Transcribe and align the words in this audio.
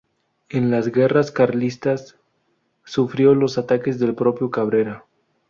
En 0.49 0.71
las 0.71 0.87
guerras 0.87 1.29
carlistas 1.31 2.17
sufrió 2.83 3.35
los 3.35 3.59
ataques 3.59 3.99
del 3.99 4.15
propio 4.15 4.49
Cabrera. 4.49 5.05